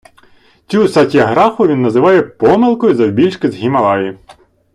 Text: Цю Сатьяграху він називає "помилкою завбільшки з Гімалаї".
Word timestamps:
Цю 0.67 0.87
Сатьяграху 0.87 1.67
він 1.67 1.81
називає 1.81 2.21
"помилкою 2.21 2.95
завбільшки 2.95 3.51
з 3.51 3.55
Гімалаї". 3.55 4.17